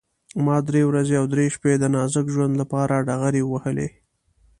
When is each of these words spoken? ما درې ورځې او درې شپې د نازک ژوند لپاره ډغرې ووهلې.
ما 0.45 0.57
درې 0.67 0.81
ورځې 0.89 1.15
او 1.21 1.25
درې 1.33 1.45
شپې 1.55 1.73
د 1.79 1.83
نازک 1.95 2.25
ژوند 2.35 2.53
لپاره 2.61 3.03
ډغرې 3.07 3.41
ووهلې. 3.45 3.89